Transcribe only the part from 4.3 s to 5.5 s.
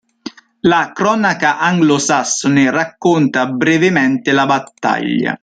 la battaglia.